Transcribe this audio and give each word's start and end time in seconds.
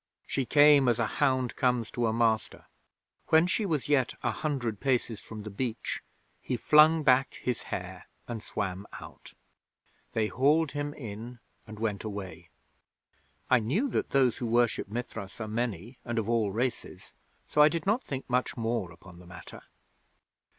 She 0.25 0.47
came 0.47 0.87
as 0.87 0.97
a 0.97 1.05
hound 1.21 1.55
comes 1.55 1.91
to 1.91 2.07
a 2.07 2.11
master. 2.11 2.65
When 3.27 3.45
she 3.45 3.67
was 3.67 3.87
yet 3.87 4.15
a 4.23 4.31
hundred 4.31 4.79
paces 4.79 5.19
from 5.19 5.43
the 5.43 5.51
beach, 5.51 6.01
he 6.41 6.57
flung 6.57 7.03
back 7.03 7.35
his 7.35 7.61
hair, 7.69 8.07
and 8.27 8.41
swam 8.41 8.87
out. 8.99 9.33
They 10.13 10.25
hauled 10.25 10.71
him 10.71 10.95
in, 10.95 11.37
and 11.67 11.77
went 11.77 12.03
away. 12.03 12.49
I 13.47 13.59
knew 13.59 13.87
that 13.89 14.09
those 14.09 14.37
who 14.37 14.47
worship 14.47 14.87
Mithras 14.87 15.39
are 15.39 15.47
many 15.47 15.99
and 16.03 16.17
of 16.17 16.27
all 16.27 16.49
races, 16.51 17.13
so 17.47 17.61
I 17.61 17.69
did 17.69 17.85
not 17.85 18.03
think 18.03 18.27
much 18.27 18.57
more 18.57 18.91
upon 18.91 19.19
the 19.19 19.27
matter. 19.27 19.61